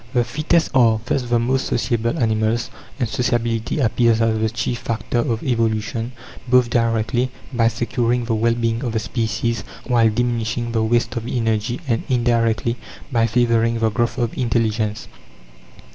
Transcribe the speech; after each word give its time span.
The 0.15 0.23
fittest 0.23 0.71
are 0.73 0.99
thus 1.05 1.21
the 1.21 1.37
most 1.37 1.67
sociable 1.67 2.17
animals, 2.17 2.71
and 2.99 3.07
sociability 3.07 3.77
appears 3.77 4.19
as 4.19 4.39
the 4.39 4.49
chief 4.49 4.79
factor 4.79 5.19
of 5.19 5.43
evolution, 5.43 6.13
both 6.47 6.71
directly, 6.71 7.29
by 7.53 7.67
securing 7.67 8.25
the 8.25 8.33
well 8.33 8.55
being 8.55 8.83
of 8.83 8.93
the 8.93 8.99
species 8.99 9.63
while 9.85 10.09
diminishing 10.09 10.71
the 10.71 10.81
waste 10.81 11.15
of 11.17 11.27
energy, 11.27 11.81
and 11.87 12.01
indirectly, 12.09 12.77
by 13.11 13.27
favouring 13.27 13.77
the 13.77 13.91
growth 13.91 14.17
of 14.17 14.35
intelligence. 14.35 15.07